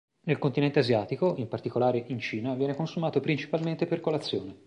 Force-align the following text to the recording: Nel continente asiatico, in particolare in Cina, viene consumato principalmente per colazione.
Nel 0.21 0.39
continente 0.39 0.79
asiatico, 0.79 1.35
in 1.37 1.47
particolare 1.47 2.03
in 2.07 2.17
Cina, 2.17 2.55
viene 2.55 2.73
consumato 2.75 3.19
principalmente 3.19 3.85
per 3.85 3.99
colazione. 3.99 4.57